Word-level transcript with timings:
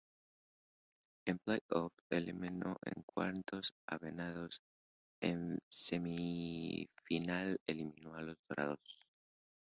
En 1.27 1.37
play-offs, 1.37 2.01
eliminó 2.09 2.75
en 2.85 3.03
Cuartos 3.03 3.71
a 3.85 3.99
Venados, 3.99 4.59
en 5.21 5.59
semifinal 5.69 7.61
eliminó 7.67 8.15
a 8.15 8.23
los 8.23 8.37
Dorados. 8.49 9.05